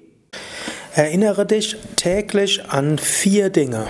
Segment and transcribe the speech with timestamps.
[0.94, 3.86] Erinnere dich täglich an vier Dinge.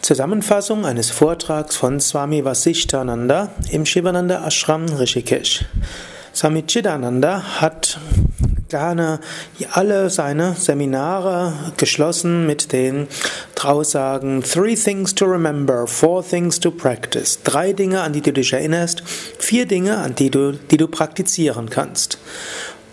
[0.00, 5.64] Zusammenfassung eines Vortrags von Swami Vasishtananda im Shivananda Ashram Rishikesh.
[6.34, 8.00] Swami Chidananda hat
[8.68, 9.20] gerne
[9.72, 13.08] alle seine Seminare geschlossen mit den
[13.62, 17.38] Aussagen Three things to remember, four things to practice.
[17.42, 19.02] Drei Dinge, an die du dich erinnerst,
[19.38, 22.18] vier Dinge, an die du, die du praktizieren kannst.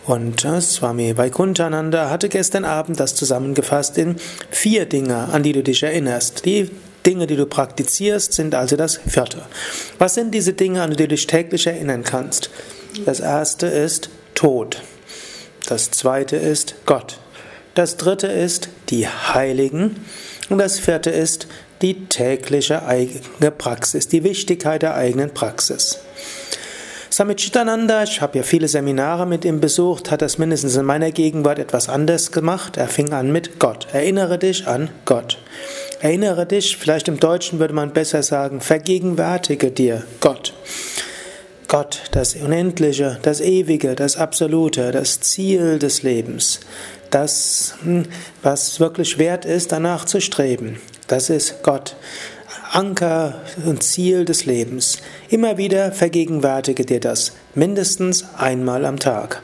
[0.05, 4.15] Und äh, Swami Vaikunthananda hatte gestern Abend das zusammengefasst in
[4.49, 6.45] vier Dinge, an die du dich erinnerst.
[6.45, 6.71] Die
[7.05, 9.41] Dinge, die du praktizierst, sind also das vierte.
[9.97, 12.49] Was sind diese Dinge, an die du dich täglich erinnern kannst?
[13.05, 14.81] Das erste ist Tod.
[15.71, 17.17] Das zweite ist Gott.
[17.75, 20.05] Das dritte ist die Heiligen.
[20.49, 21.47] Und das vierte ist
[21.81, 25.99] die tägliche eigene Praxis, die Wichtigkeit der eigenen Praxis.
[27.09, 31.11] Samit Chitananda, ich habe ja viele Seminare mit ihm besucht, hat das mindestens in meiner
[31.11, 32.75] Gegenwart etwas anders gemacht.
[32.75, 33.87] Er fing an mit Gott.
[33.93, 35.37] Erinnere dich an Gott.
[36.01, 40.53] Erinnere dich, vielleicht im Deutschen würde man besser sagen, vergegenwärtige dir Gott.
[41.71, 46.59] Gott, das Unendliche, das Ewige, das Absolute, das Ziel des Lebens,
[47.11, 48.07] das, hm,
[48.43, 50.81] was wirklich wert ist, danach zu streben.
[51.07, 51.95] Das ist Gott.
[52.73, 54.97] Anker und Ziel des Lebens.
[55.29, 59.41] Immer wieder vergegenwärtige dir das, mindestens einmal am Tag.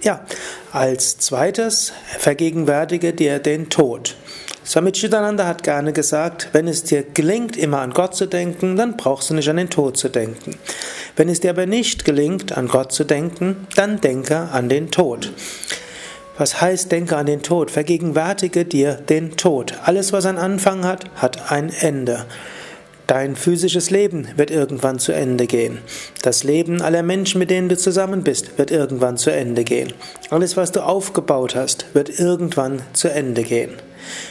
[0.00, 0.24] Ja,
[0.70, 4.14] als zweites vergegenwärtige dir den Tod.
[4.68, 8.98] Swami Chidananda hat gerne gesagt, wenn es dir gelingt, immer an Gott zu denken, dann
[8.98, 10.58] brauchst du nicht an den Tod zu denken.
[11.16, 15.32] Wenn es dir aber nicht gelingt, an Gott zu denken, dann denke an den Tod.
[16.36, 17.70] Was heißt, denke an den Tod?
[17.70, 19.72] Vergegenwärtige dir den Tod.
[19.84, 22.26] Alles, was einen Anfang hat, hat ein Ende.
[23.08, 25.78] Dein physisches Leben wird irgendwann zu Ende gehen.
[26.20, 29.94] Das Leben aller Menschen, mit denen du zusammen bist, wird irgendwann zu Ende gehen.
[30.28, 33.70] Alles, was du aufgebaut hast, wird irgendwann zu Ende gehen.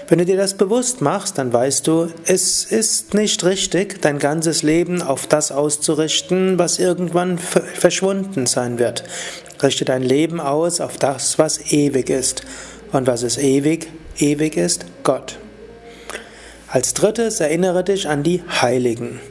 [0.07, 4.61] Wenn du dir das bewusst machst, dann weißt du, es ist nicht richtig, dein ganzes
[4.61, 9.03] Leben auf das auszurichten, was irgendwann verschwunden sein wird.
[9.63, 12.43] Richte dein Leben aus auf das, was ewig ist.
[12.91, 13.87] Und was ist ewig?
[14.19, 15.39] Ewig ist Gott.
[16.69, 19.21] Als drittes erinnere dich an die Heiligen.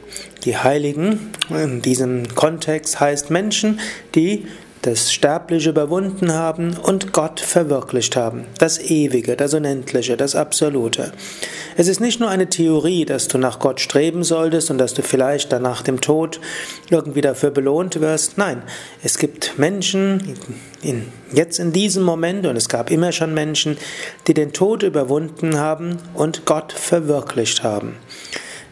[0.43, 3.79] Die Heiligen in diesem Kontext heißt Menschen,
[4.15, 4.47] die
[4.87, 8.45] das Sterbliche überwunden haben und Gott verwirklicht haben.
[8.57, 11.11] Das Ewige, das Unendliche, das Absolute.
[11.75, 15.01] Es ist nicht nur eine Theorie, dass du nach Gott streben solltest und dass du
[15.01, 16.39] vielleicht dann nach dem Tod
[16.89, 18.37] irgendwie dafür belohnt wirst.
[18.37, 18.63] Nein,
[19.03, 20.35] es gibt Menschen,
[20.81, 23.77] in, jetzt in diesem Moment, und es gab immer schon Menschen,
[24.27, 27.97] die den Tod überwunden haben und Gott verwirklicht haben.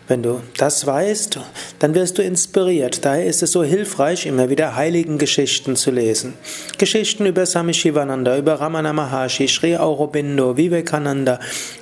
[0.08, 1.40] Wenn du das weißt,
[1.80, 3.04] dann wirst du inspiriert.
[3.06, 6.36] Daher ist es so hilfreich, immer wieder heiligen Geschichten zu lesen.
[6.78, 11.40] Geschichten über Swami Shivananda, über Ramana Maharshi, Sri Aurobindo, Vivekananda,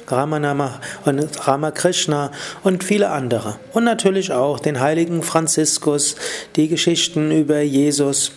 [0.08, 2.32] Ramana und Ramakrishna
[2.64, 3.58] und viele andere.
[3.74, 6.16] Und natürlich auch den heiligen Franziskus,
[6.56, 8.32] die Geschichten über Jesus,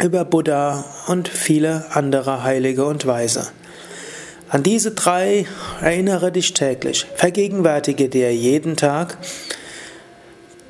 [0.00, 3.48] über Buddha und viele andere Heilige und Weise.
[4.50, 5.46] An diese drei
[5.82, 7.06] erinnere dich täglich.
[7.14, 9.18] Vergegenwärtige dir jeden Tag,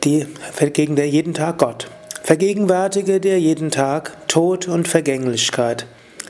[0.02, 1.88] die, vergegenwärtige dir jeden Tag Gott.
[2.24, 5.86] Vergegenwärtige dir jeden Tag Tod und Vergänglichkeit.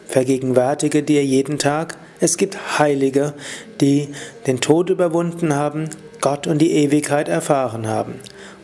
[0.06, 3.32] Vergegenwärtige dir jeden Tag, es gibt Heilige,
[3.80, 4.08] die
[4.46, 5.88] den Tod überwunden haben,
[6.20, 8.14] Gott und die Ewigkeit erfahren haben.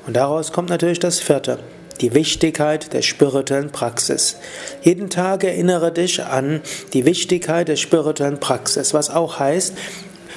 [0.06, 1.59] Und daraus kommt natürlich das vierte
[2.00, 4.37] die Wichtigkeit der spirituellen Praxis.
[4.82, 6.60] Jeden Tag erinnere dich an
[6.93, 9.75] die Wichtigkeit der spirituellen Praxis, was auch heißt,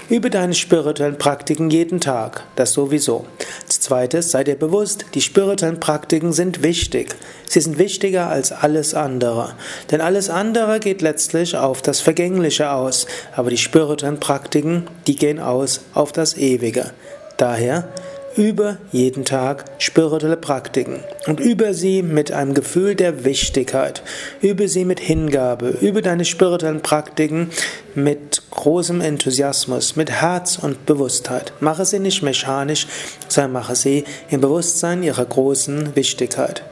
[0.10, 3.26] Übe deine spirituellen Praktiken jeden Tag, das sowieso.
[3.66, 7.14] Als zweites, sei dir bewusst, die spirituellen Praktiken sind wichtig.
[7.50, 9.56] Sie sind wichtiger als alles andere.
[9.92, 13.06] Denn alles andere geht letztlich auf das Vergängliche aus,
[13.36, 16.92] aber die spirituellen Praktiken, die gehen aus auf das Ewige.
[17.36, 17.90] Daher,
[18.38, 24.04] Übe jeden Tag spirituelle Praktiken und übe sie mit einem Gefühl der Wichtigkeit.
[24.42, 25.70] Übe sie mit Hingabe.
[25.82, 27.50] Übe deine spirituellen Praktiken
[27.96, 31.52] mit großem Enthusiasmus, mit Herz und Bewusstheit.
[31.62, 32.86] Mache sie nicht mechanisch,
[33.28, 36.64] sondern mache sie im Bewusstsein ihrer großen Wichtigkeit.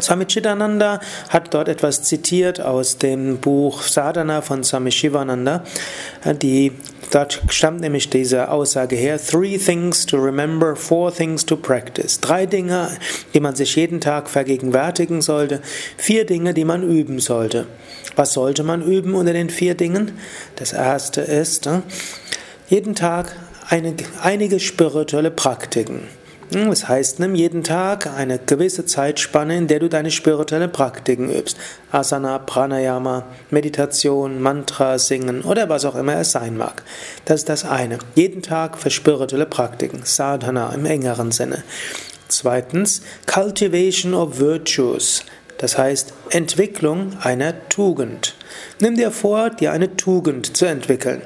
[0.00, 0.98] Swami Chidananda
[1.28, 5.62] hat dort etwas zitiert aus dem Buch Sadhana von Swami Shivananda.
[6.42, 6.72] Die,
[7.14, 12.20] dort stammt nämlich diese Aussage her: Three things to remember, four things to practice.
[12.20, 12.90] Drei Dinge,
[13.32, 15.62] die man sich jeden Tag vergegenwärtigen sollte,
[15.96, 17.66] vier Dinge, die man üben sollte.
[18.16, 20.12] Was sollte man üben unter den vier Dingen?
[20.56, 21.68] Das erste ist,
[22.68, 23.34] jeden Tag
[23.68, 26.02] einige spirituelle Praktiken.
[26.52, 31.30] Hm, das heißt, nimm jeden Tag eine gewisse Zeitspanne, in der du deine spirituellen Praktiken
[31.30, 31.56] übst.
[31.90, 36.82] Asana, Pranayama, Meditation, Mantra singen oder was auch immer es sein mag.
[37.24, 37.98] Das ist das eine.
[38.14, 40.02] Jeden Tag für spirituelle Praktiken.
[40.04, 41.64] Sadhana im engeren Sinne.
[42.28, 45.24] Zweitens, Cultivation of Virtues.
[45.58, 48.34] Das heißt, Entwicklung einer Tugend.
[48.80, 51.22] Nimm dir vor, dir eine Tugend zu entwickeln.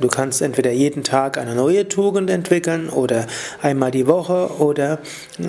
[0.00, 3.26] Du kannst entweder jeden Tag eine neue Tugend entwickeln oder
[3.62, 4.98] einmal die Woche oder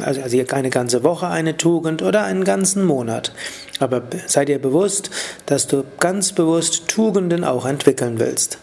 [0.03, 3.33] also, also eine ganze Woche eine Tugend oder einen ganzen Monat.
[3.79, 5.09] Aber sei dir bewusst,
[5.45, 8.59] dass du ganz bewusst Tugenden auch entwickeln willst.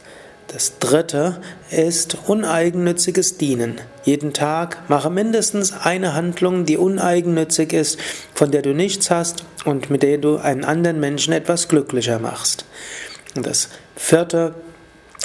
[0.49, 1.41] Das dritte
[1.71, 3.81] ist uneigennütziges Dienen.
[4.05, 7.99] Jeden Tag mache mindestens eine Handlung, die uneigennützig ist,
[8.33, 12.65] von der du nichts hast und mit der du einen anderen Menschen etwas glücklicher machst.
[13.35, 14.55] Und das vierte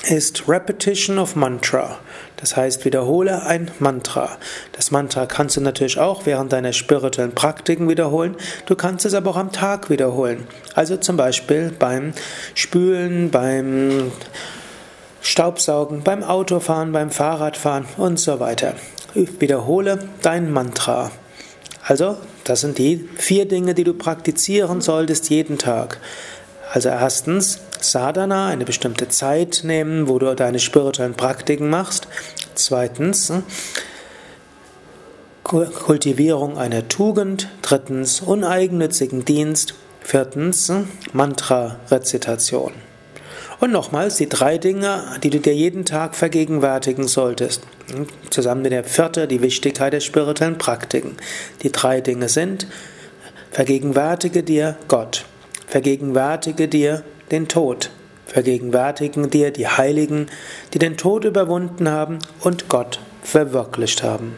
[0.09, 1.99] ist Repetition of Mantra.
[2.37, 4.37] Das heißt, wiederhole ein Mantra.
[4.71, 8.35] Das Mantra kannst du natürlich auch während deiner spirituellen Praktiken wiederholen.
[8.65, 10.47] Du kannst es aber auch am Tag wiederholen.
[10.73, 12.13] Also zum Beispiel beim
[12.55, 14.11] Spülen, beim
[15.21, 18.73] Staubsaugen, beim Autofahren, beim Fahrradfahren und so weiter.
[19.13, 21.11] Wiederhole dein Mantra.
[21.83, 25.99] Also, das sind die vier Dinge, die du praktizieren solltest jeden Tag.
[26.71, 32.07] Also erstens Sadhana, eine bestimmte Zeit nehmen, wo du deine spirituellen Praktiken machst.
[32.55, 33.33] Zweitens
[35.43, 37.49] Kultivierung einer Tugend.
[37.61, 39.73] Drittens uneigennützigen Dienst.
[39.99, 40.71] Viertens
[41.11, 42.71] Mantra-Rezitation.
[43.59, 47.63] Und nochmals die drei Dinge, die du dir jeden Tag vergegenwärtigen solltest.
[47.91, 51.17] Hm, zusammen mit der vierte, die Wichtigkeit der spirituellen Praktiken.
[51.61, 52.65] Die drei Dinge sind,
[53.51, 55.25] vergegenwärtige dir Gott.
[55.71, 57.01] Vergegenwärtige dir
[57.31, 57.89] den Tod.
[58.25, 60.27] Vergegenwärtigen dir die Heiligen,
[60.73, 64.35] die den Tod überwunden haben und Gott verwirklicht haben.